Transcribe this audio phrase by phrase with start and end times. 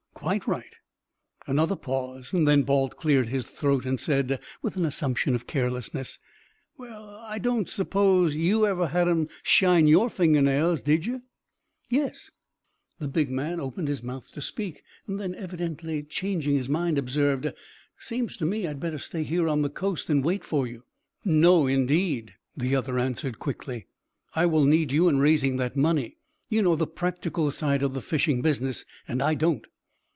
[0.13, 0.75] "Quite right!"
[1.47, 6.19] Another pause, then Balt cleared his throat and said, with an assumption of carelessness:
[6.77, 11.23] "Well, I don't suppose you ever had 'em shine your finger nails, did you?"
[11.89, 12.29] "Yes."
[12.99, 17.51] The big man opened his mouth to speak; then, evidently changing his mind, observed,
[17.97, 20.83] "Seems to me I'd better stay here on the coast and wait for you."
[21.25, 23.87] "No, indeed!" the other answered, quickly.
[24.35, 26.17] "I will need you in raising that money.
[26.47, 29.65] You know the practical side of the fishing business, and I don't."